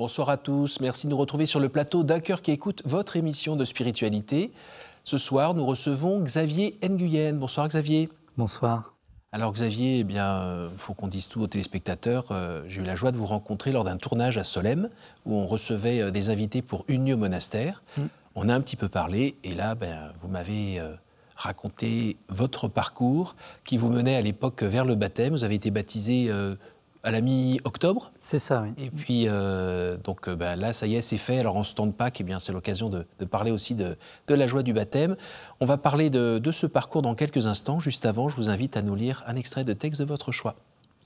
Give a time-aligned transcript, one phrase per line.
[0.00, 3.16] Bonsoir à tous, merci de nous retrouver sur le plateau d'un cœur qui écoute votre
[3.16, 4.50] émission de spiritualité.
[5.04, 7.34] Ce soir, nous recevons Xavier Nguyen.
[7.34, 8.08] Bonsoir Xavier.
[8.38, 8.94] Bonsoir.
[9.30, 12.24] Alors Xavier, eh bien, il faut qu'on dise tout aux téléspectateurs.
[12.30, 14.88] Euh, j'ai eu la joie de vous rencontrer lors d'un tournage à Solem,
[15.26, 17.82] où on recevait euh, des invités pour Union Monastère.
[17.98, 18.02] Mm.
[18.36, 20.94] On a un petit peu parlé, et là, ben, vous m'avez euh,
[21.36, 23.36] raconté votre parcours
[23.66, 25.34] qui vous menait à l'époque vers le baptême.
[25.34, 26.30] Vous avez été baptisé
[27.02, 28.12] à la mi-octobre.
[28.20, 28.72] C'est ça, oui.
[28.76, 31.38] Et puis, euh, donc euh, bah, là, ça y est, c'est fait.
[31.38, 33.96] Alors, en ce temps de Pâques, eh bien, c'est l'occasion de, parler aussi de,
[34.28, 35.16] la joie du baptême.
[35.60, 37.80] On va parler de, ce parcours dans quelques instants.
[37.80, 40.56] Juste avant, je vous invite à nous lire un extrait de texte de votre choix.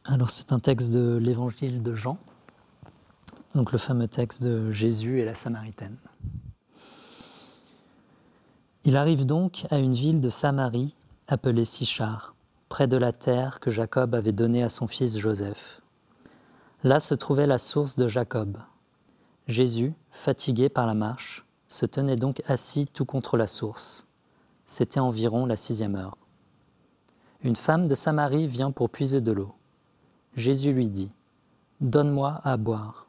[0.05, 2.19] Alors, c'est un texte de l'évangile de Jean,
[3.55, 5.97] donc le fameux texte de Jésus et la Samaritaine.
[8.85, 10.95] Il arrive donc à une ville de Samarie
[11.27, 12.35] appelée Sichar,
[12.69, 15.81] près de la terre que Jacob avait donnée à son fils Joseph.
[16.85, 18.59] Là se trouvait la source de Jacob.
[19.47, 24.07] Jésus, fatigué par la marche, se tenait donc assis tout contre la source.
[24.67, 26.19] C'était environ la sixième heure.
[27.43, 29.55] Une femme de Samarie vient pour puiser de l'eau.
[30.37, 31.11] Jésus lui dit,
[31.81, 33.07] Donne-moi à boire.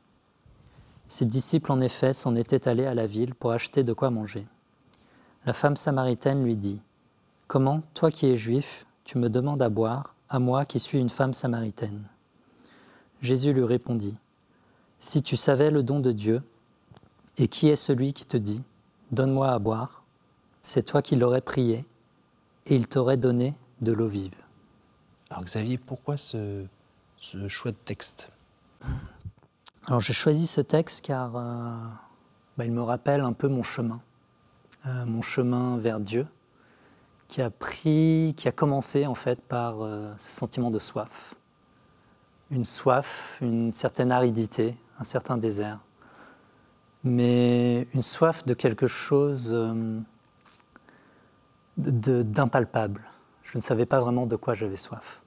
[1.08, 4.48] Ses disciples, en effet, s'en étaient allés à la ville pour acheter de quoi manger.
[5.46, 6.82] La femme samaritaine lui dit,
[7.48, 11.10] Comment, toi qui es juif, tu me demandes à boire, à moi qui suis une
[11.10, 12.08] femme samaritaine?
[13.26, 14.18] Jésus lui répondit,
[15.00, 16.42] Si tu savais le don de Dieu,
[17.38, 18.64] et qui est celui qui te dit,
[19.12, 20.04] Donne-moi à boire,
[20.62, 21.86] c'est toi qui l'aurais prié,
[22.66, 24.36] et il t'aurait donné de l'eau vive.
[25.30, 26.66] Alors Xavier, pourquoi ce,
[27.48, 28.32] choix de texte?
[29.88, 31.76] Alors j'ai choisi ce texte car euh,
[32.58, 34.02] bah, il me rappelle un peu mon chemin,
[34.86, 36.28] euh, mon chemin vers Dieu,
[37.28, 41.36] qui a pris, qui a commencé en fait par euh, ce sentiment de soif
[42.52, 45.80] une soif, une certaine aridité, un certain désert,
[47.04, 50.00] mais une soif de quelque chose euh,
[51.78, 53.02] d'impalpable.
[53.44, 55.22] Je ne savais pas vraiment de quoi j'avais soif.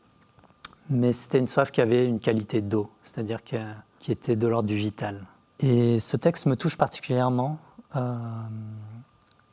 [0.91, 4.75] Mais c'était une soif qui avait une qualité d'eau, c'est-à-dire qui était de l'ordre du
[4.75, 5.25] vital.
[5.61, 7.59] Et ce texte me touche particulièrement,
[7.97, 8.17] euh,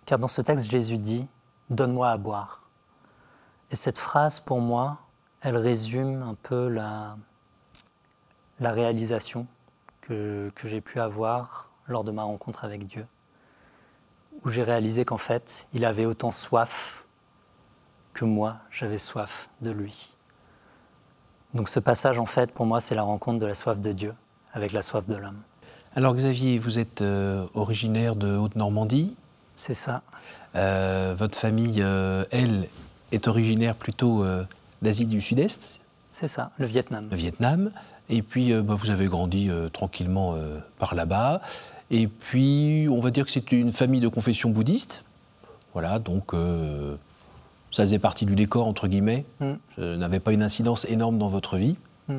[0.05, 1.27] car dans ce texte, Jésus dit
[1.69, 2.63] Donne-moi à boire.
[3.71, 4.99] Et cette phrase, pour moi,
[5.41, 7.17] elle résume un peu la,
[8.59, 9.47] la réalisation
[10.01, 13.05] que, j'ai pu avoir lors de ma rencontre avec Dieu,
[14.43, 17.05] où j'ai réalisé qu'en fait, il avait autant soif
[18.13, 20.15] que moi, j'avais soif de lui.
[21.53, 24.13] Donc ce passage, en fait, pour moi, c'est la rencontre de la soif de Dieu
[24.53, 25.41] avec la soif de l'homme.
[25.95, 29.15] Alors Xavier, vous êtes euh, originaire de Haute-Normandie.
[29.55, 30.01] C'est ça.
[30.55, 32.67] Euh, votre famille, euh, elle,
[33.11, 34.25] est originaire plutôt
[34.81, 35.79] d'Asie du Sud-Est.
[36.11, 37.07] C'est ça, le Vietnam.
[37.11, 37.71] Le Vietnam.
[38.09, 41.41] Et puis, euh, bah, vous avez grandi euh, tranquillement euh, par là-bas.
[41.91, 45.03] Et puis, on va dire que c'est une famille de confession bouddhiste.
[45.73, 46.31] Voilà, donc
[47.69, 49.25] ça faisait partie du décor, entre guillemets.
[49.41, 49.51] Mm.
[49.75, 51.75] Ça n'avait pas une incidence énorme dans votre vie.
[52.07, 52.15] Mm.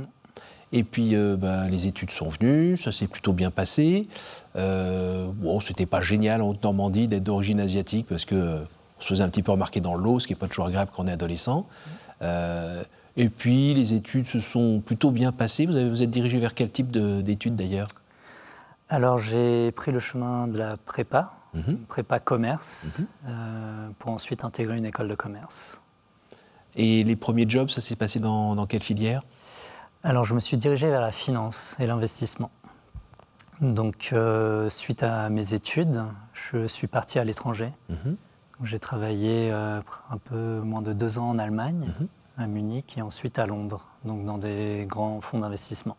[0.72, 4.06] Et puis, bah, les études sont venues, ça s'est plutôt bien passé.
[4.54, 8.60] bon, c'était pas génial en Haute-Normandie d'être d'origine asiatique parce que
[8.98, 10.90] on se faisait un petit peu remarquer dans l'eau, ce qui n'est pas toujours agréable
[10.94, 11.66] quand on est adolescent.
[13.16, 15.66] Et puis, les études se sont plutôt bien passées.
[15.66, 17.88] Vous, avez, vous êtes dirigé vers quel type d'études d'ailleurs?
[18.88, 21.78] Alors, j'ai pris le chemin de la prépa, mhm.
[21.88, 23.06] prépa commerce, mhm.
[23.28, 25.80] euh, pour ensuite intégrer une école de commerce.
[26.76, 29.22] Et les premiers jobs, ça s'est passé dans, quelle filière?
[30.02, 32.50] Alors, je me suis dirigé vers la finance et l'investissement.
[33.62, 36.04] Donc, euh, suite à mes études,
[36.34, 37.72] je suis parti à l'étranger.
[37.88, 38.16] Mhm.
[38.62, 41.92] J'ai travaillé euh, un peu moins de deux ans en Allemagne
[42.36, 45.96] à Munich et ensuite à Londres, donc dans des grands fonds d'investissement.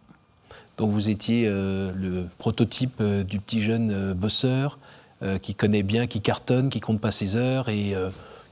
[0.78, 4.80] Donc vous étiez euh, le prototype euh, du petit jeune euh, bosseur
[5.42, 7.96] qui connaît bien, qui cartonne, qui compte pas ses heures et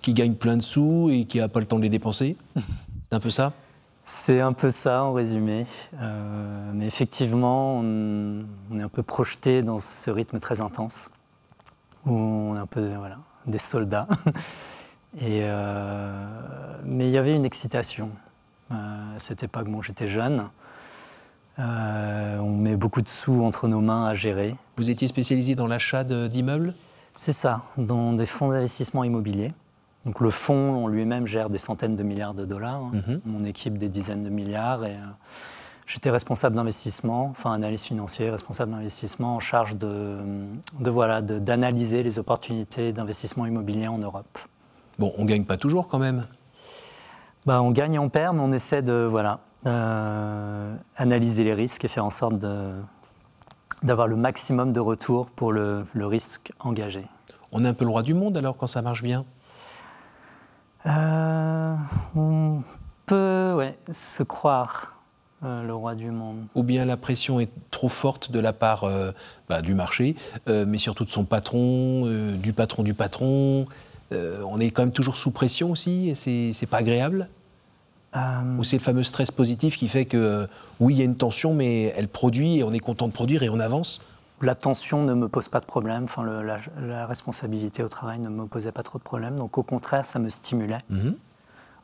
[0.02, 3.16] qui gagne plein de sous et qui n'a pas le temps de les dépenser C'est
[3.16, 3.54] un peu ça?
[4.04, 5.68] C'est un peu ça en résumé.
[6.74, 8.46] mais effectivement, on,
[8.76, 11.12] est un peu projeté dans ce rythme très intense
[12.04, 14.08] où on est un peu voilà, des soldats.
[15.20, 16.26] Et, euh,
[16.84, 18.10] mais il y avait une excitation.
[18.72, 18.76] Euh,
[19.18, 20.50] C'était pas que bon, j'étais jeune.
[21.58, 24.56] Euh, on met beaucoup de sous entre nos mains à gérer.
[24.76, 26.74] Vous étiez spécialisé dans l'achat d'immeubles?
[27.14, 29.54] C'est ça, dans des fonds d'investissement immobilier.
[30.06, 32.92] Donc le fonds en lui-même gère des centaines de milliards de dollars, hein.
[33.08, 33.22] mhm.
[33.26, 34.84] mon équipe des dizaines de milliards.
[34.84, 34.98] Et
[35.88, 40.18] j'étais responsable d'investissement, enfin analyste financier, responsable d'investissement en charge de,
[40.80, 44.38] de voilà, d'analyser les opportunités d'investissement immobilier en Europe.
[44.98, 46.26] Bon, on ne gagne pas toujours quand même.
[47.46, 51.86] Bah, on gagne et on perd, mais on essaie de voilà, euh, analyser les risques
[51.86, 52.36] et faire en sorte
[53.84, 57.06] d'avoir le maximum de retour pour le, le, risque engagé.
[57.52, 59.26] On est un peu le roi du monde alors quand ça marche bien?
[60.88, 61.76] Euh,
[62.16, 62.64] On
[63.06, 64.94] peut ouais, se croire
[65.44, 66.46] euh, le roi du monde.
[66.56, 68.86] Ou bien la pression est trop forte de la part
[69.50, 70.16] bah, du marché,
[70.48, 72.06] mais surtout de son patron,
[72.38, 73.66] du patron du patron.
[74.12, 76.16] On est quand même toujours sous pression aussi, et
[76.54, 77.30] c'est pas agréable.
[78.58, 80.48] Ou c'est le fameux stress positif qui fait que,
[80.80, 83.44] oui, il y a une tension, mais elle produit et on est content de produire
[83.44, 84.02] et on avance.
[84.42, 88.46] La tension ne me pose pas de problème, enfin, la, responsabilité au travail ne me
[88.46, 90.84] posait pas trop de problème, donc au contraire, ça me stimulait.
[90.90, 91.16] Mhm.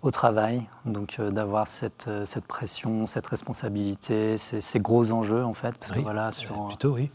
[0.04, 5.54] au travail, donc euh, d'avoir cette, euh, cette, pression, cette responsabilité, ces, gros enjeux en
[5.54, 7.12] fait, parce que voilà, sur, plutôt, oui.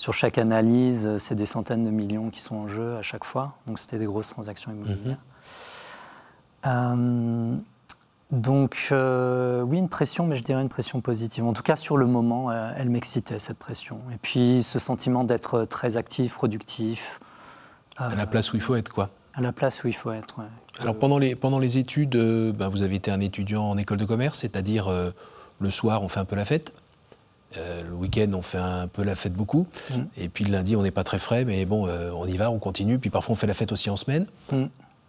[0.00, 3.24] Sur chaque analyse, euh, c'est des centaines de millions qui sont en jeu à chaque
[3.24, 5.18] fois, donc c'était des grosses transactions immobilières.
[6.64, 7.62] Mhm.
[8.30, 11.44] donc oui, une pression, mais je dirais une pression positive.
[11.44, 14.00] En tout cas, sur le moment, elle m'excitait, cette pression.
[14.12, 17.20] Et puis ce sentiment d'être très actif, productif.
[17.96, 19.10] À la place où il faut être, quoi.
[19.34, 20.40] À la place où il faut être,
[20.80, 23.98] Alors pendant les, pendant les études, euh, ben, vous avez été un étudiant en école
[23.98, 25.10] de commerce, c'est-à-dire euh,
[25.60, 26.74] le soir on fait un peu la fête,
[27.56, 29.94] euh, le week-end on fait un peu la fête beaucoup, mm.
[30.16, 32.58] et puis le lundi on n'est pas très frais, mais bon on y va, on
[32.58, 34.26] continue, puis parfois on fait la fête aussi en semaine.
[34.52, 34.64] Mm.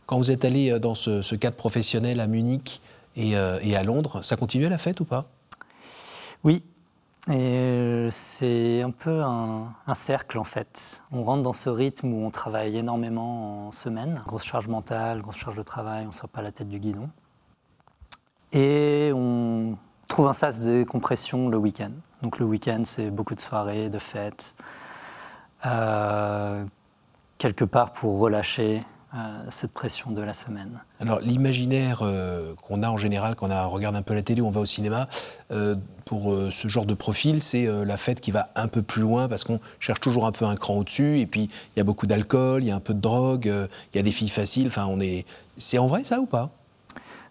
[0.06, 2.82] Quand vous êtes allé dans ce, cadre professionnel à Munich
[3.16, 5.26] et, et à Londres, ça continuait la fête ou pas?
[6.44, 6.64] Oui,
[7.30, 11.02] et euh, c'est un peu un, cercle en fait.
[11.12, 15.38] On rentre dans ce rythme où on travaille énormément en semaine, grosse charge mentale, grosse
[15.38, 17.10] charge de travail, on ne sort pas la tête du guidon.
[18.54, 19.78] Et on
[20.12, 21.92] trouve un sas de décompression le week-end.
[22.22, 24.54] Donc le week-end, c'est beaucoup de soirées, de fêtes,
[25.66, 26.66] euh,
[27.38, 28.84] quelque part pour relâcher,
[29.16, 29.18] euh,
[29.50, 30.82] cette pression de la semaine.
[31.00, 34.52] Alors l'imaginaire euh, qu'on a en général quand on regarde un peu la télé on
[34.52, 35.08] va au cinéma,
[36.06, 39.46] pour ce genre de profil, c'est la fête qui va un peu plus loin parce
[39.46, 42.64] qu'on cherche toujours un peu un cran au-dessus et puis il y a beaucoup d'alcool,
[42.64, 45.00] il y a un peu de drogue, il y a des filles faciles, enfin on
[45.00, 45.26] est...
[45.58, 46.50] C'est en vrai ça ou pas?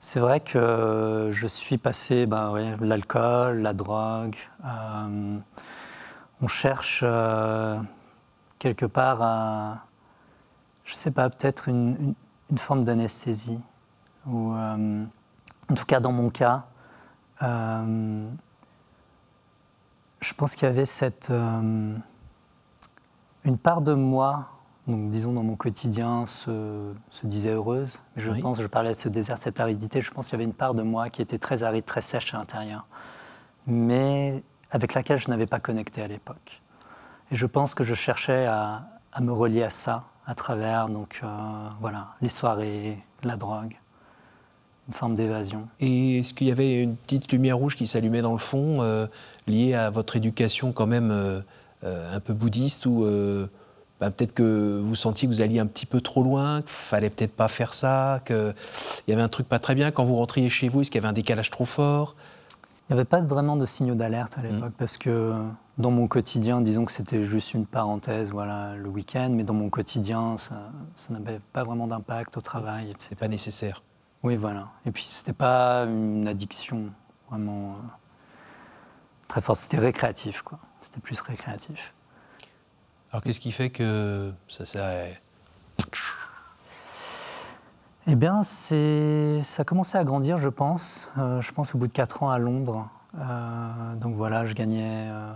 [0.01, 4.37] C'est vrai que je suis passé, ben, l'alcool, la drogue.
[6.43, 7.05] on cherche
[8.59, 9.79] quelque part à,
[10.85, 12.15] je ne sais pas, peut-être une,
[12.57, 13.61] forme d'anesthésie.
[14.27, 15.05] Ou, euh,
[15.71, 16.65] en tout cas, dans mon cas,
[17.43, 18.29] euh,
[20.21, 21.97] je pense qu'il y avait cette, euh,
[23.45, 24.49] une part de moi,
[24.87, 26.93] donc disons dans mon quotidien, se,
[27.25, 28.01] disait heureuse.
[28.17, 30.55] je pense, je parlais de ce désert, cette aridité, je pense qu'il y avait une
[30.55, 32.87] part de moi qui était très aride, très sèche à l'intérieur,
[33.67, 36.63] mais avec laquelle je n'avais pas connecté à l'époque.
[37.31, 38.83] Et je pense que je cherchais à,
[39.13, 41.27] à me relier à ça, à travers donc, euh,
[41.81, 43.77] voilà, les soirées, la drogue,
[44.89, 45.69] une forme d'évasion.
[45.81, 49.07] Et est-ce qu'il y avait une petite lumière rouge qui s'allumait dans le fond, euh,
[49.47, 51.41] liée à votre éducation quand même euh,
[51.83, 53.05] un peu bouddhiste, ou
[54.01, 57.11] bah, peut-être que vous sentiez que vous alliez un petit peu trop loin, qu'il fallait
[57.11, 58.55] peut-être pas faire ça, qu'il
[59.09, 61.05] y avait un truc pas très bien quand vous rentriez chez vous, est-ce qu'il y
[61.05, 62.17] avait un décalage trop fort?
[62.89, 64.79] Il n'y avait pas vraiment de signaux d'alerte à l'époque, mmh.
[64.79, 65.33] parce que
[65.79, 69.71] dans mon quotidien, disons que c'était juste une parenthèse, voilà, le week-end, mais dans mon
[69.71, 70.71] quotidien, ça,
[71.11, 72.93] n'avait pas vraiment d'impact au travail.
[72.99, 73.83] C'est pas nécessaire.
[74.23, 74.69] Oui, voilà.
[74.87, 76.91] Et puis, c'était pas une addiction
[77.31, 77.89] vraiment euh,
[79.29, 79.59] très forte.
[79.61, 80.59] C'était récréatif, quoi.
[80.81, 81.95] C'était plus récréatif.
[83.13, 85.21] Alors, qu'est-ce qui fait que ça s'est
[88.07, 91.13] eh bien, ça a commencé à grandir, je pense.
[91.19, 92.89] Euh, je pense au bout de 4 ans à Londres.
[93.17, 95.33] Euh, donc voilà, je gagnais euh,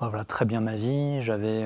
[0.00, 1.20] bah voilà, très bien ma vie.
[1.20, 1.64] J'avais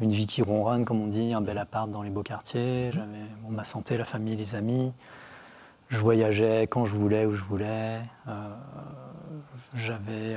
[0.00, 2.90] une vie qui ronronne, comme on dit, un bel appart dans les beaux quartiers.
[2.92, 4.92] J'avais ma santé, la famille, les amis.
[5.88, 8.00] Je voyageais quand je voulais, où je voulais.
[9.74, 10.36] J'avais,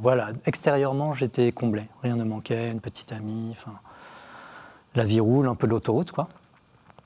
[0.00, 1.88] voilà, extérieurement, j'étais comblé.
[2.02, 3.50] Rien ne manquait, une petite amie.
[3.52, 3.72] Enfin,
[4.94, 6.28] la vie roule, un peu de l'autoroute, quoi.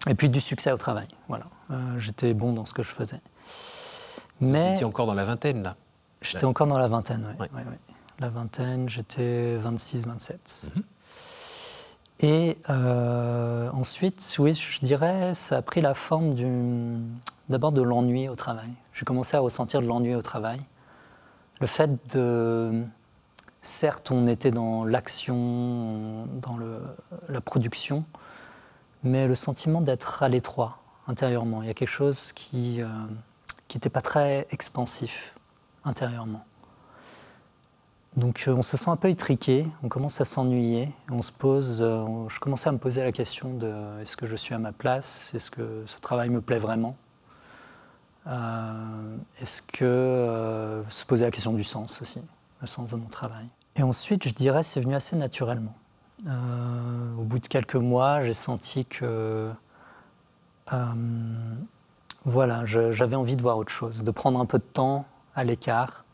[0.09, 1.09] Et puis du succès au travail.
[1.29, 1.47] Voilà.
[1.71, 3.21] Euh, j'étais bon dans ce que je faisais.
[4.41, 4.69] Mais.
[4.69, 5.77] Vous étiez encore dans la vingtaine, là
[6.21, 7.47] J'étais encore dans la vingtaine, oui.
[8.21, 10.35] La vingtaine, j'étais 26-27.
[10.75, 10.83] Mhm.
[12.21, 16.35] Et euh, ensuite, oui, je dirais, ça a pris la forme
[17.49, 18.71] d'abord de l'ennui au travail.
[18.93, 20.61] J'ai commencé à ressentir de l'ennui au travail.
[21.61, 22.83] Le fait de.
[23.63, 26.59] Certes, on était dans l'action, dans
[27.29, 28.05] la production,
[29.03, 31.63] mais le sentiment d'être à l'étroit intérieurement.
[31.63, 32.81] Il y a quelque chose qui
[33.75, 35.35] n'était euh, pas très expansif
[35.85, 36.45] intérieurement.
[38.17, 41.81] Donc euh, on se sent un peu étriqué, on commence à s'ennuyer, on se pose,
[41.83, 44.73] euh, je commençais à me poser la question de est-ce que je suis à ma
[44.73, 46.97] place, est-ce que ce travail me plaît vraiment,
[49.41, 52.21] est-ce que se poser la question du sens aussi,
[52.61, 53.47] le sens de mon travail.
[53.77, 55.75] Et ensuite, je dirais, c'est venu assez naturellement.
[56.27, 59.51] au bout de quelques mois, j'ai senti que
[62.25, 66.05] voilà, j'avais envie de voir autre chose, de prendre un peu de temps à l'écart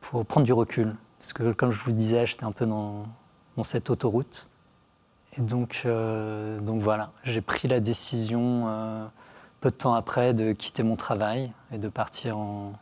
[0.00, 0.94] pour prendre du recul.
[1.18, 3.06] Parce que, comme je vous disais, j'étais un peu dans,
[3.62, 4.48] cette autoroute.
[5.36, 9.06] Et donc, euh, donc voilà, j'ai pris la décision euh,
[9.60, 12.74] peu de temps après de quitter mon travail et de partir en,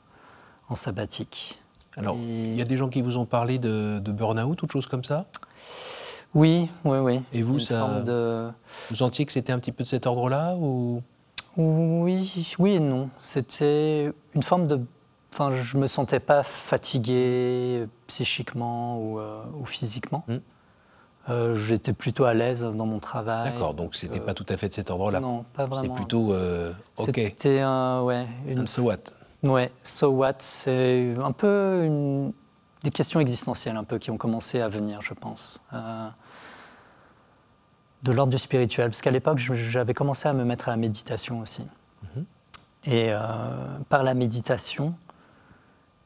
[0.74, 1.62] sabbatique.
[1.96, 4.86] Alors, il y a des gens qui vous ont parlé de, burn-out ou de choses
[4.86, 5.26] comme ça?
[6.34, 7.22] Oui, oui, oui.
[7.32, 8.02] Et vous, ça,
[8.90, 11.02] vous sentiez que c'était un petit peu de cet ordre-là ou?
[11.56, 13.10] Oui, oui et non.
[13.20, 14.80] C'était une forme de
[15.34, 20.22] Enfin, je me sentais pas fatigué psychiquement ou, euh, physiquement.
[20.28, 20.36] Hmm.
[21.28, 23.50] Euh, j'étais plutôt à l'aise dans mon travail.
[23.50, 25.18] D'accord, donc c'était n'était pas tout à fait de cet ordre-là.
[25.18, 25.82] Non, pas vraiment.
[25.82, 27.16] C'était plutôt euh, OK.
[27.16, 28.68] C'était un, ouais, une...
[28.68, 28.98] so what.
[29.44, 30.36] Ouais, so what.
[30.38, 32.32] C'est un peu une...
[32.82, 35.60] des questions existentielles un peu qui ont commencé à venir, je pense.
[38.02, 41.40] de l'ordre du spirituel, parce qu'à l'époque, j'avais commencé à me mettre à la méditation
[41.40, 41.66] aussi.
[42.02, 42.24] Mhm.
[42.86, 43.12] Et
[43.88, 44.94] par la méditation,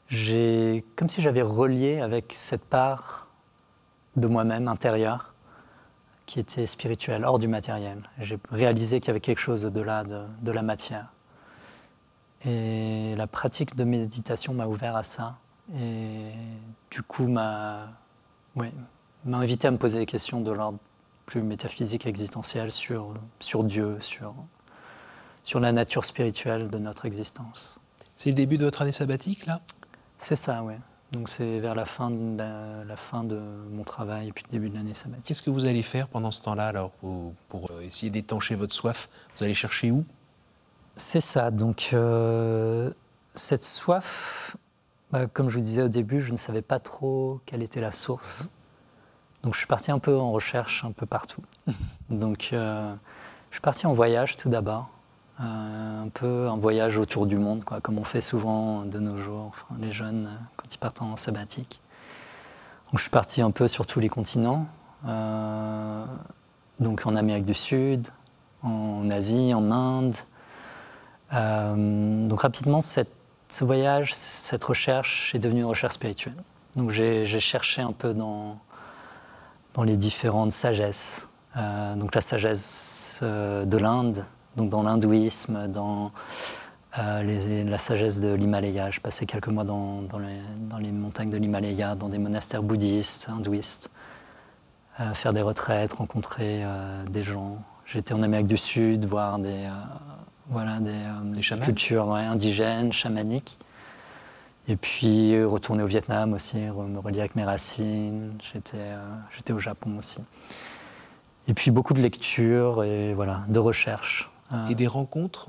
[0.08, 3.28] j'ai comme si j'avais relié avec cette part
[4.16, 5.34] de moi-même intérieure
[6.26, 8.02] qui était spirituelle, hors du matériel.
[8.18, 11.06] J'ai réalisé qu'il y avait quelque chose au-delà de, la matière.
[12.44, 15.38] Et la pratique de méditation m'a ouvert à ça.
[15.74, 16.30] Et
[16.90, 17.88] du coup, m'a
[19.24, 20.78] m'a invité à me poser des questions de l'ordre
[21.26, 24.34] plus métaphysique, existentiel sur, sur Dieu, sur,
[25.44, 27.78] sur la nature spirituelle de notre existence.
[28.16, 29.60] C'est le début de votre année sabbatique, là?
[30.16, 30.74] C'est ça, oui.
[31.12, 33.40] Donc c'est vers la fin, de la, fin de
[33.70, 35.26] mon travail et puis le début de l'année sabbatique.
[35.26, 39.08] Qu'est-ce que vous allez faire pendant ce temps-là alors pour, euh, essayer d'étancher votre soif?
[39.36, 40.04] Vous allez chercher où?
[40.98, 41.52] C'est ça.
[41.52, 42.90] Donc euh,
[43.34, 44.56] cette soif,
[45.12, 47.92] bah, comme je vous disais au début, je ne savais pas trop quelle était la
[47.92, 48.48] source.
[49.44, 51.42] Donc je suis parti un peu en recherche un peu partout.
[52.10, 52.92] Donc euh,
[53.50, 54.90] je suis parti en voyage tout d'abord.
[55.40, 59.18] Euh, un peu un voyage autour du monde, quoi, comme on fait souvent de nos
[59.18, 61.80] jours, les jeunes, quand ils partent en sabbatique.
[62.90, 64.66] Donc, je suis parti un peu sur tous les continents,
[66.80, 68.08] donc en Amérique du Sud,
[68.64, 70.16] en Asie, en Inde.
[71.32, 76.36] Donc rapidement, ce voyage, cette recherche est devenue une recherche spirituelle.
[76.76, 78.58] Donc j'ai cherché un peu dans,
[79.84, 81.28] les différentes sagesses.
[81.54, 84.24] donc la sagesse de l'Inde,
[84.56, 86.12] donc dans l'hindouisme, dans
[86.98, 88.90] euh, la sagesse de l'Himalaya.
[88.90, 90.02] Je passais quelques mois dans,
[90.80, 93.90] les, montagnes de l'Himalaya, dans des monastères bouddhistes, hindouistes,
[95.00, 97.58] euh, faire des retraites, rencontrer euh, des gens.
[97.86, 99.68] J'étais en Amérique du Sud, voir des,
[100.50, 103.58] voilà, des, cultures indigènes, chamaniques.
[104.66, 108.32] Et puis retourner au Vietnam aussi, me relier avec mes racines.
[108.52, 110.20] J'étais au Japon aussi.
[111.48, 114.30] Et puis beaucoup de lectures et voilà, de recherches.
[114.70, 115.48] Et des rencontres?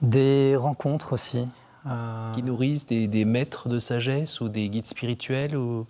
[0.00, 1.46] Des rencontres aussi.
[1.86, 5.86] Euh, Qui nourrissent des, maîtres de sagesse ou des guides spirituels ou...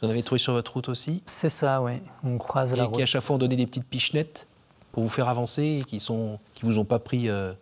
[0.00, 1.22] Vous en avez trouvé sur votre route aussi?
[1.26, 1.92] C'est ça, oui.
[2.24, 2.94] On croise la route.
[2.94, 4.48] Et qui à chaque fois ont donné des petites pichenettes?
[4.92, 7.28] Pour vous faire avancer et qui ne qui vous ont pas pris.
[7.28, 7.52] Euh,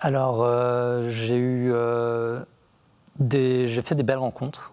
[0.00, 1.72] Alors, euh, j'ai eu
[3.18, 4.72] des, j'ai fait des belles rencontres,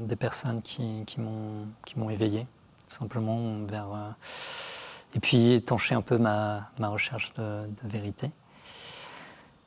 [0.00, 2.46] des personnes qui, qui m'ont éveillé,
[2.88, 4.14] tout simplement vers
[5.14, 8.30] et puis étancher un peu ma, ma recherche de, vérité.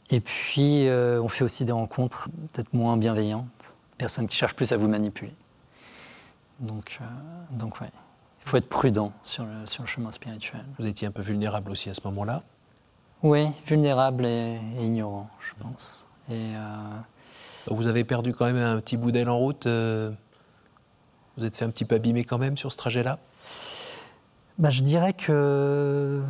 [0.10, 4.72] Et puis, euh, on fait aussi des rencontres peut-être moins bienveillantes, personnes qui cherchent plus
[4.72, 5.34] à vous manipuler.
[6.60, 7.06] Donc, euh,
[7.52, 7.92] donc ouais,
[8.46, 10.64] il faut être prudent sur le, sur le chemin spirituel.
[10.78, 12.44] Vous étiez un peu vulnérable aussi à ce moment-là?
[13.24, 16.06] Oui, vulnérable et, ignorant, je pense.
[16.30, 16.64] Et, euh,
[17.68, 21.72] Vous avez perdu quand même un petit bout d'aile en route Vous êtes fait un
[21.72, 23.18] petit peu abîmer quand même sur ce trajet-là?
[24.60, 26.22] Bah, Je dirais que,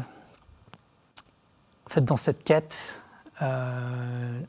[1.85, 3.03] en fait, dans cette quête,
[3.41, 4.39] euh,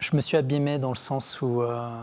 [0.00, 2.02] je me suis abîmé dans le sens où euh,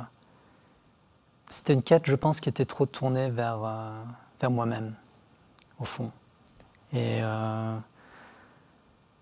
[1.54, 4.04] c'était une quête, je pense, qui était trop tournée vers, euh,
[4.40, 4.94] vers moi-même,
[5.80, 6.12] au fond.
[6.94, 7.22] Et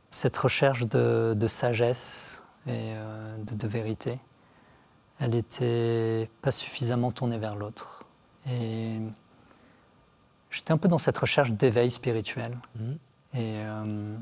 [0.10, 2.94] cette recherche de, de sagesse et
[3.38, 4.20] de, de, vérité,
[5.20, 8.04] elle n'était pas suffisamment tournée vers l'autre.
[8.46, 9.00] Et
[10.52, 12.58] J'étais un peu dans cette recherche d'éveil spirituel.
[12.76, 12.98] Mhm.
[13.34, 14.16] Et, euh,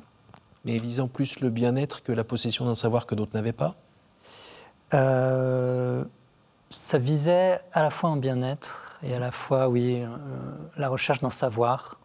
[0.64, 3.76] Mais visant plus le bien-être que la possession d'un savoir que d'autres n'avaient pas?
[4.94, 6.04] Euh,
[6.70, 10.08] Ça visait à la fois un bien-être et à la fois, oui, euh,
[10.78, 12.00] la recherche d'un savoir.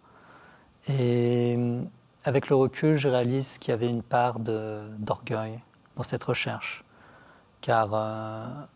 [0.88, 1.59] Et
[2.25, 5.61] avec le recul, je réalise qu'il y avait une part d'orgueil
[5.97, 6.85] dans cette recherche.
[7.61, 8.68] Car,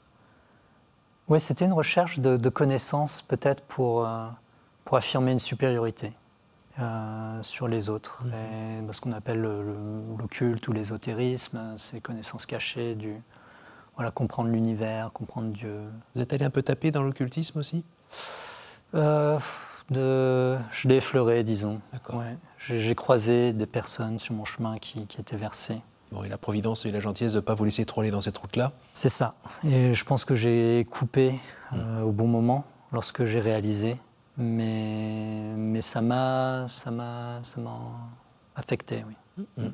[1.28, 4.08] oui, c'était une recherche de, de connaissances peut-être pour
[4.88, 6.14] pour affirmer une supériorité
[7.42, 8.24] sur les autres.
[8.24, 8.88] Mhm.
[8.88, 9.42] Et ce qu'on appelle
[10.18, 13.20] l'occulte ou l'ésotérisme, ces connaissances cachées, du,
[13.98, 15.82] voilà, comprendre l'univers, comprendre Dieu.
[16.14, 17.84] Vous êtes allé un peu taper dans l'occultisme aussi?
[18.94, 21.80] De, Je l'ai effleuré, disons.
[22.12, 22.36] Ouais.
[22.58, 25.80] J'ai croisé des personnes sur mon chemin qui, qui étaient versées.
[26.12, 28.38] Bon, et la providence et la gentillesse de ne pas vous laisser troller dans cette
[28.38, 28.72] route-là?
[28.92, 29.34] C'est ça.
[29.66, 31.40] Et je pense que j'ai coupé
[31.72, 33.98] euh, au bon moment lorsque j'ai réalisé.
[34.36, 36.66] Mais, mais ça m'a
[38.54, 39.44] affecté, oui.
[39.58, 39.72] Mm-hmm.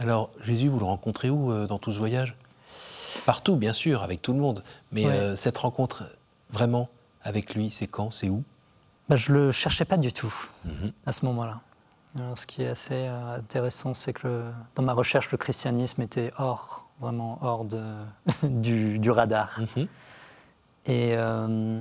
[0.00, 2.36] Alors, Jésus, vous le rencontrez où euh, dans tout ce voyage?
[3.26, 4.62] Partout, bien sûr, avec tout le monde.
[4.90, 6.04] Mais euh, cette rencontre,
[6.50, 6.88] vraiment,
[7.22, 8.42] avec lui, c'est quand C'est où?
[9.08, 10.34] Bah, Je ne le cherchais pas du tout
[10.66, 10.92] mm-hmm.
[11.06, 11.60] à ce moment-là
[12.34, 16.86] ce qui est assez euh, intéressant, c'est que dans ma recherche, le christianisme était hors,
[17.00, 17.82] vraiment hors de,
[18.42, 19.58] du, radar.
[19.58, 19.88] Mhm.
[20.86, 21.80] Et euh,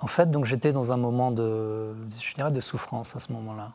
[0.00, 3.72] en fait, donc j'étais dans un moment de, je dirais, de souffrance à ce moment-là,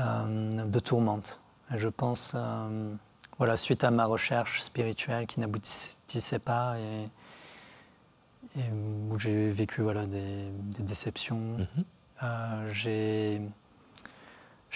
[0.00, 1.40] euh, de tourmente.
[1.70, 2.36] je pense,
[3.38, 7.08] voilà, suite à ma recherche spirituelle qui n'aboutissait pas et,
[9.10, 10.50] où j'ai vécu voilà, des,
[10.80, 12.70] déceptions, mhm.
[12.70, 13.42] j'ai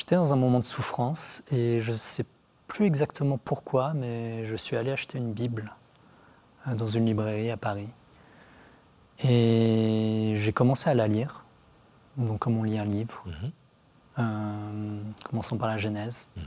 [0.01, 2.25] J'étais dans un moment de souffrance et je ne sais
[2.69, 5.77] plus exactement pourquoi, mais je suis allé acheter une Bible
[6.67, 7.89] euh, dans une librairie à Paris.
[9.23, 11.45] Et j'ai commencé à la lire,
[12.17, 13.23] donc comme on lit un livre,
[14.19, 16.45] euh, commençons par la Genèse, mhm.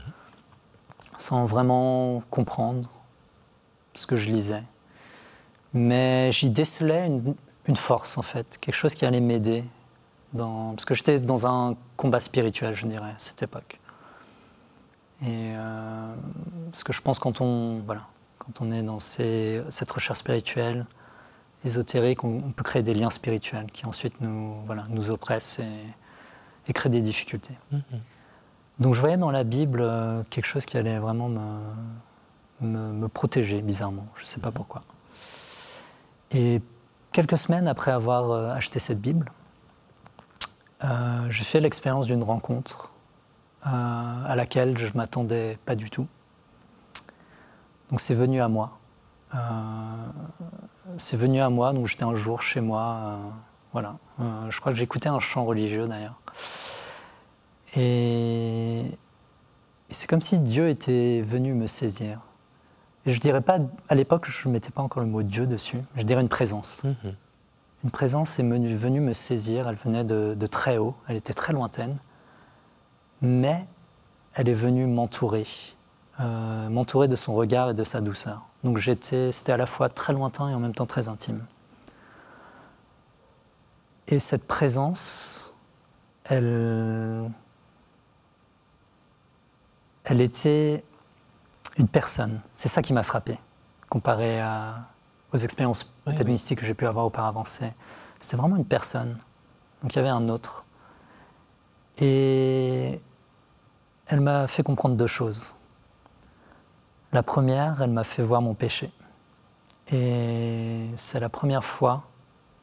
[1.18, 2.88] Sans vraiment comprendre
[3.94, 4.62] ce que je lisais.
[5.72, 9.64] Mais j'y décelais une, force en fait, quelque chose qui allait m'aider,
[10.36, 13.80] parce que j'étais dans un combat spirituel, je dirais, à cette époque.
[15.22, 16.14] Et euh,
[16.70, 18.02] parce que je pense quand on, voilà,
[18.38, 20.86] quand on est dans cette recherche spirituelle,
[21.64, 26.90] ésotérique, on, peut créer des liens spirituels qui ensuite nous, voilà, nous oppressent et, créent
[26.90, 27.54] des difficultés.
[27.72, 28.00] Mm-hmm.
[28.78, 33.62] Donc je voyais dans la Bible euh, quelque chose qui allait vraiment me, me, protéger,
[33.62, 34.06] bizarrement.
[34.16, 34.52] Je ne sais pas mm-hmm.
[34.52, 34.82] pourquoi.
[36.32, 36.60] Et
[37.12, 39.30] quelques semaines après avoir euh, acheté cette Bible,
[40.84, 42.90] euh, j'ai fait l'expérience d'une rencontre
[43.66, 46.06] euh, à laquelle je ne m'attendais pas du tout.
[47.90, 48.78] Donc c'est venu à moi.
[49.34, 49.38] Euh,
[50.96, 53.18] c'est venu à moi, donc j'étais un jour chez moi.
[53.72, 53.96] voilà.
[54.50, 56.20] je crois que j'écoutais un chant religieux d'ailleurs.
[57.76, 58.84] Et,
[59.90, 62.20] c'est comme si Dieu était venu me saisir.
[63.06, 63.58] Et je dirais pas,
[63.88, 66.82] à l'époque, je ne mettais pas encore le mot Dieu dessus, je dirais une présence.
[66.84, 67.14] Mhm
[67.84, 71.98] une présence est venue me saisir, elle venait de, très haut, elle était très lointaine,
[73.20, 73.66] mais
[74.32, 75.46] elle est venue m'entourer,
[76.18, 78.46] euh, m'entourer de son regard et de sa douceur.
[78.64, 81.44] Donc j'étais, c'était à la fois très lointain et en même temps très intime.
[84.08, 85.52] Et cette présence,
[86.24, 87.30] elle,
[90.04, 90.84] elle était
[91.78, 92.40] une personne.
[92.54, 93.38] C'est ça qui m'a frappé,
[93.88, 94.86] comparé à,
[95.32, 97.44] aux expériences peut-être mystiques que j'ai pu avoir auparavant.
[97.44, 99.18] C'était vraiment une personne.
[99.82, 100.64] Donc il y avait un autre.
[101.98, 103.00] Et
[104.06, 105.54] elle m'a fait comprendre deux choses.
[107.12, 108.92] La première, elle m'a fait voir mon péché.
[109.92, 112.04] Et c'est la première fois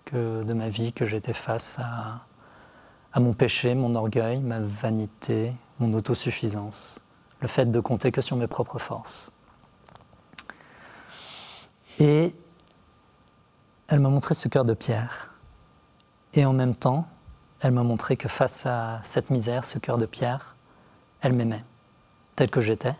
[0.05, 2.25] que, de ma vie que j'étais face à,
[3.13, 6.99] à mon péché, mon orgueil, ma vanité, mon autosuffisance,
[7.41, 9.31] le fait de compter que sur mes propres forces.
[11.99, 12.33] Et
[13.87, 15.33] elle m'a montré ce cœur de pierre.
[16.33, 17.07] Et en même temps,
[17.59, 20.55] elle m'a montré que face à cette misère, ce cœur de pierre,
[21.21, 21.63] elle m'aimait,
[22.35, 22.95] tel que j'étais.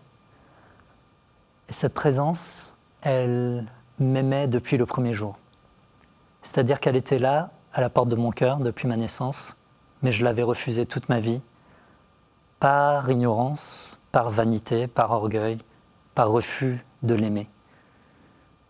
[1.68, 3.66] Et cette présence, elle
[3.98, 5.38] m'aimait depuis le premier jour.
[6.42, 9.56] C'est-à-dire qu'elle était là, à la porte de mon cœur, depuis ma naissance,
[10.02, 11.40] mais je l'avais refusée toute ma vie,
[12.60, 15.58] par ignorance, par vanité, par orgueil,
[16.14, 17.48] par refus de l'aimer.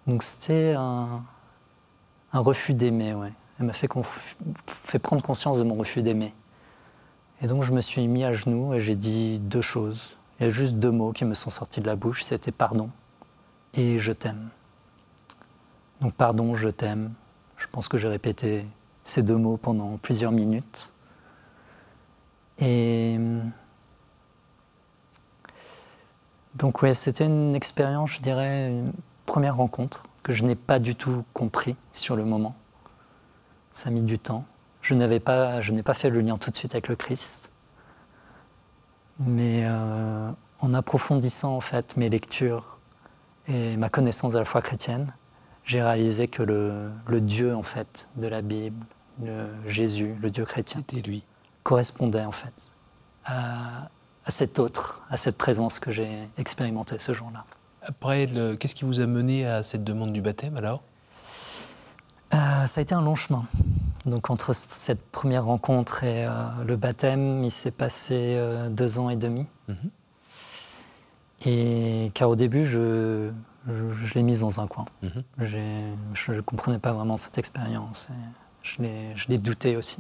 [0.07, 1.25] Donc c'était un,
[2.33, 3.33] refus d'aimer, ouais.
[3.59, 3.89] Elle m'a fait,
[4.67, 6.35] fait, prendre conscience de mon refus d'aimer.
[7.43, 10.17] Et donc je me suis mis à genoux et j'ai dit deux choses.
[10.39, 12.91] Il y a juste deux mots qui me sont sortis de la bouche, c'était pardon
[13.75, 14.51] et je t'aime.
[16.01, 17.13] Donc pardon, je t'aime.
[17.57, 18.67] Je pense que j'ai répété
[19.05, 20.93] ces deux mots pendant plusieurs minutes.
[22.59, 23.19] Et
[26.55, 28.93] donc ouais, c'était une expérience, je dirais, une
[29.27, 32.55] première rencontre que je n'ai pas du tout compris sur le moment.
[33.73, 34.45] Ça a mis du temps.
[34.83, 37.51] Je n'avais pas, je n'ai pas fait le lien tout de suite avec le Christ.
[39.19, 42.79] Mais euh, en approfondissant en fait mes lectures
[43.49, 45.13] et ma connaissance de la foi chrétienne,
[45.65, 48.85] j'ai réalisé que le, le, Dieu en fait de la Bible,
[49.23, 50.83] le Jésus, le Dieu chrétien.
[51.05, 51.25] Lui.
[51.63, 52.53] Correspondait en fait
[53.25, 53.89] à,
[54.25, 57.45] à cet autre, à cette présence que j'ai expérimentée ce jour-là.
[57.83, 60.83] Après, qu'est-ce qui vous a mené à cette demande du baptême alors?
[62.35, 63.45] Euh, ça a été un long chemin.
[64.07, 66.31] Donc entre cette première rencontre et euh,
[66.67, 69.47] le baptême, il s'est passé euh, deux ans et demi.
[69.69, 69.91] Mhm.
[71.45, 73.31] Et car au début, je,
[73.69, 74.85] je, je l'ai mise dans un coin.
[75.03, 75.23] Mhm.
[75.41, 78.09] J'ai- Je ne comprenais pas vraiment cette expérience.
[78.11, 78.15] et
[78.63, 79.99] Je l'ai je l'ai douté aussi.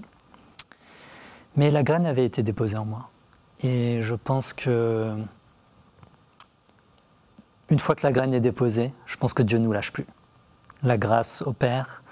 [1.56, 3.10] Mais la graine avait été déposée en moi.
[3.62, 5.16] Et je pense que
[7.70, 10.06] une fois que la graine est déposée, je pense que Dieu ne nous lâche plus.
[10.82, 12.02] La grâce opère.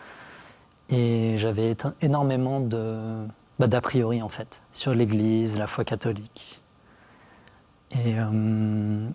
[0.89, 3.27] Et j'avais énormément de
[3.59, 6.63] bah, d'a priori en fait sur l'Église, la foi catholique.
[7.93, 9.09] Et euh,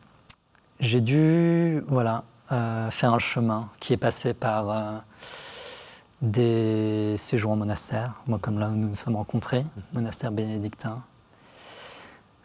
[0.79, 4.97] j'ai dû voilà euh, faire un chemin qui est passé par euh,
[6.21, 11.01] des séjours en monastère, moi comme là où nous nous sommes rencontrés, monastère bénédictin.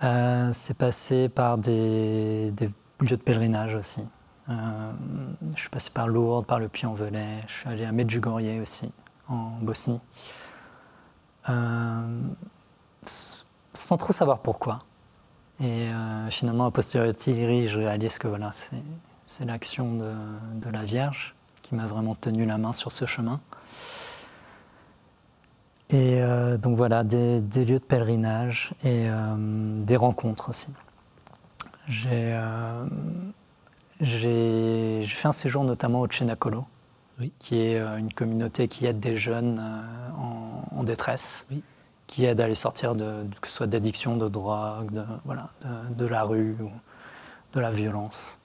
[0.03, 2.53] Euh, c'est passé par des,
[3.01, 4.03] lieux de pèlerinage aussi.
[4.49, 4.93] Euh,
[5.55, 8.91] je suis passé par Lourdes, par le Puy-en-Velay, je suis allé à Medjugorje aussi,
[9.29, 10.01] en Bosnie.
[11.49, 12.21] Euh,
[13.05, 14.81] sans trop savoir pourquoi.
[15.63, 15.91] Et
[16.31, 22.15] finalement, a posteriori, je réalise que voilà, c'est, l'action de la Vierge qui m'a vraiment
[22.15, 23.41] tenu la main sur ce chemin.
[25.93, 29.35] Et euh, donc voilà, des, des lieux de pèlerinage et euh,
[29.85, 30.69] des rencontres aussi.
[31.89, 32.85] J'ai, euh,
[34.01, 36.65] fait un séjour notamment au Cenacolo,
[37.19, 37.33] Oui.
[37.41, 39.61] qui est euh, une communauté qui aide des jeunes
[40.17, 41.65] en, en détresse, Oui.
[42.07, 45.95] qui aide à les sortir de, que ce soit d'addiction, de drogue, de, voilà, de,
[45.95, 46.71] de la rue ou
[47.55, 48.39] de la violence.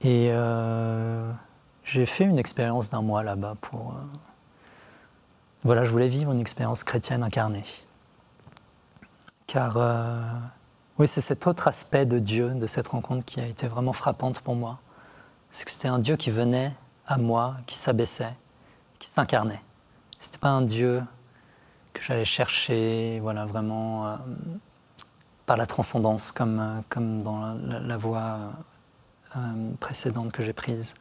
[0.00, 0.32] Et
[1.84, 3.94] j'ai fait une expérience d'un mois là-bas pour.
[5.64, 7.62] Voilà, je voulais vivre une expérience chrétienne incarnée.
[9.46, 10.20] Car, euh,
[10.98, 14.40] oui, c'est cet autre aspect de Dieu, de cette rencontre qui a été vraiment frappante
[14.40, 14.80] pour moi.
[15.52, 16.72] C'est que c'était un Dieu qui venait
[17.06, 18.34] à moi, qui s'abaissait,
[18.98, 19.62] qui s'incarnait.
[20.18, 21.02] C'était pas un Dieu
[21.92, 24.16] que j'allais chercher, voilà, vraiment euh,
[25.46, 28.38] par la transcendance, comme, euh, comme dans la, voie
[29.80, 30.94] précédente que j'ai prise.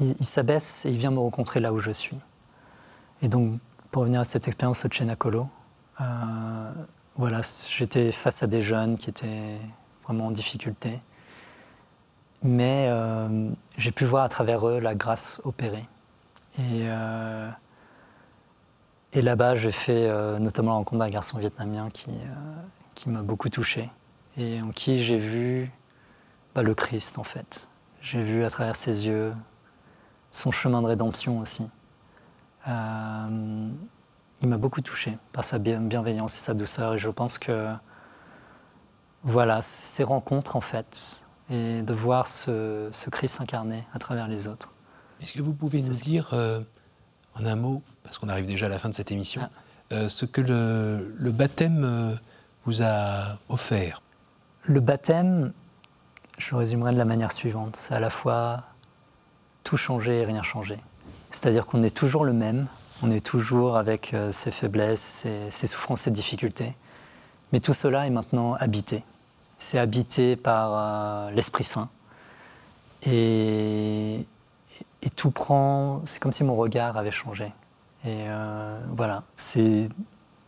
[0.00, 2.16] Il s'abaisse et il vient me rencontrer là où je suis.
[3.22, 5.48] Et donc, pour revenir à cette expérience au Cenacolo,
[6.00, 6.72] euh,
[7.16, 9.58] voilà, j'étais face à des jeunes qui étaient
[10.04, 11.00] vraiment en difficulté.
[12.42, 15.86] Mais euh, j'ai pu voir à travers eux la grâce opérée.
[16.58, 17.50] Et, euh,
[19.14, 22.10] là-bas, j'ai fait notamment la rencontre d'un garçon vietnamien qui,
[22.94, 23.90] qui m'a beaucoup touché
[24.36, 25.70] et en qui j'ai vu
[26.54, 27.68] bah, le Christ en fait.
[28.00, 29.34] J'ai vu à travers ses yeux
[30.30, 31.68] son chemin de rédemption aussi.
[32.68, 33.68] Euh,
[34.42, 37.72] il m'a beaucoup touché par sa bien- bienveillance et sa douceur et je pense que
[39.22, 44.46] voilà, ces rencontres en fait et de voir ce, ce Christ incarné à travers les
[44.48, 44.72] autres.
[45.20, 46.60] Est-ce que vous pouvez nous dire, euh,
[47.34, 49.50] en un mot, parce qu'on arrive déjà à la fin de cette émission, Ah.
[49.94, 52.18] euh, ce que le, le baptême
[52.64, 54.00] vous a offert?
[54.64, 55.52] Le baptême,
[56.38, 57.76] je le résumerai de la manière suivante.
[57.76, 58.62] C'est à la fois
[59.64, 60.78] tout changer et rien changer.
[61.30, 62.66] C'est-à-dire qu'on est toujours le même,
[63.02, 66.74] on est toujours avec euh, ses faiblesses, ses, souffrances, ses difficultés.
[67.52, 69.04] Mais tout cela est maintenant habité.
[69.56, 71.88] C'est habité par euh, l'Esprit Saint.
[73.06, 74.26] Et,
[75.16, 76.02] tout prend.
[76.04, 77.46] C'est comme si mon regard avait changé.
[78.04, 79.88] Et euh, voilà, c'est.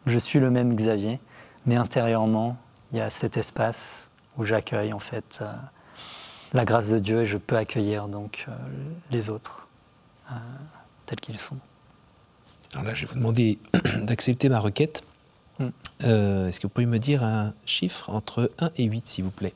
[0.07, 1.21] Je suis le même Xavier,
[1.65, 2.57] mais intérieurement,
[2.93, 5.43] il y a cet espace où j'accueille en fait
[6.53, 8.47] la grâce de Dieu et je peux accueillir donc
[9.11, 9.69] les autres
[10.33, 10.65] euh,
[11.07, 11.59] tels qu'ils sont.
[12.75, 13.59] Alors là, je vais vous demander
[14.03, 15.03] d'accepter ma requête.
[15.59, 15.69] Mm.
[16.05, 19.31] Euh, Est-ce que vous pouvez me dire un chiffre entre 1 et 8, s'il vous
[19.31, 19.55] plaît?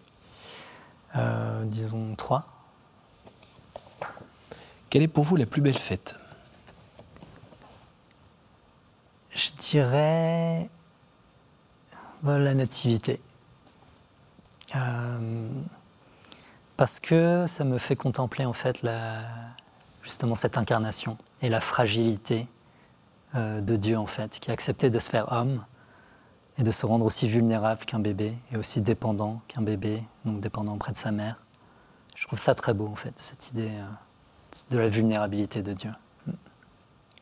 [1.16, 2.46] Euh, disons trois.
[4.90, 6.18] Quelle est pour vous la plus belle fête?
[9.34, 10.68] Je dirais
[12.34, 13.20] la nativité.
[14.74, 15.48] Euh,
[16.76, 19.22] parce que ça me fait contempler en fait la,
[20.06, 22.46] justement cette incarnation et la fragilité
[23.34, 25.64] euh, de Dieu en fait, qui a accepté de se faire homme
[26.58, 30.74] et de se rendre aussi vulnérable qu'un bébé et aussi dépendant qu'un bébé, donc dépendant
[30.74, 31.42] auprès de sa mère.
[32.14, 33.84] Je trouve ça très beau en fait, cette idée euh,
[34.70, 35.90] de la vulnérabilité de Dieu.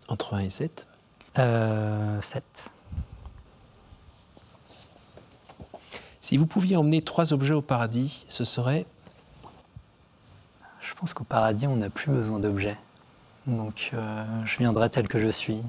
[0.08, 0.86] Entre 1 et 7
[1.38, 2.70] Euh, 7.
[6.20, 8.86] Si vous pouviez emmener trois objets au paradis, ce serait
[10.94, 12.78] Je pense qu'au paradis, on n'a plus besoin d'objets.
[13.46, 15.60] Donc je viendrai tel que je suis,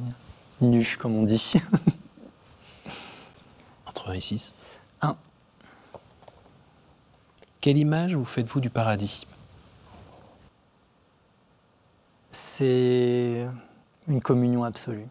[0.61, 1.53] nu comme on dit.
[3.88, 4.53] Entre 1 et 6
[5.01, 5.17] 1.
[7.59, 9.27] Quelle image vous faites-vous du paradis?
[12.31, 13.47] C'est
[14.07, 15.07] une communion absolue,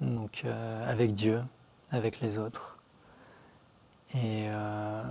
[0.00, 0.44] donc
[0.86, 1.42] avec Dieu,
[1.90, 2.78] avec les autres.
[4.14, 5.02] Et euh,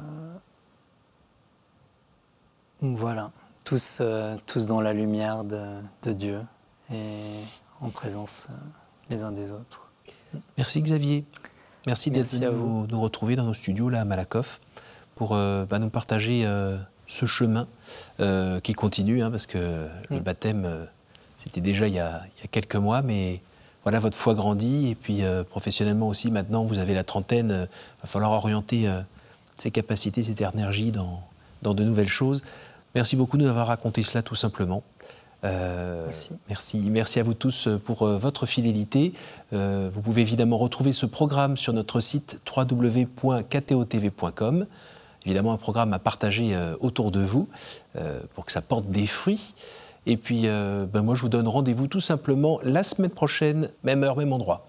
[2.82, 3.32] voilà,
[3.68, 6.40] tous, euh, tous dans la lumière de, Dieu
[6.92, 7.20] et
[7.82, 8.54] en présence euh,
[9.10, 9.90] les uns des autres.
[10.58, 11.26] Merci Xavier.
[11.86, 14.60] Merci d'être venu nous, nous, retrouver dans nos studios là à Malakoff
[15.16, 16.46] pour bah, nous partager
[17.08, 17.66] ce chemin
[18.62, 20.20] qui continue, hein, parce que le mm.
[20.20, 20.88] baptême,
[21.38, 23.42] c'était déjà il y, a, il y, a, quelques mois, mais
[23.88, 27.54] voilà, votre foi grandit et puis euh, professionnellement aussi, maintenant, vous avez la trentaine, il
[27.54, 27.66] euh,
[28.02, 29.00] va falloir orienter euh,
[29.58, 31.24] ses capacités, cette énergie dans,
[31.62, 32.44] dans, de nouvelles choses.
[32.96, 34.84] Merci beaucoup de nous avoir raconté cela tout simplement.
[35.44, 36.32] merci.
[36.50, 36.80] merci.
[36.80, 37.20] merci.
[37.20, 39.14] à vous tous pour votre fidélité.
[39.52, 43.46] vous pouvez évidemment retrouver ce programme sur notre site www.ktotv.com.
[45.26, 47.48] Évidemment, un programme à partager autour de vous
[48.34, 49.54] pour que ça porte des fruits.
[50.08, 54.04] Et puis, euh, ben moi, je vous donne rendez-vous tout simplement la semaine prochaine, même
[54.04, 54.66] heure, même endroit.